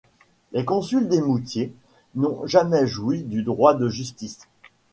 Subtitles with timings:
[0.51, 1.71] Les consuls d'Eymoutiers
[2.15, 4.39] n'ont jamais joui du droit de justice.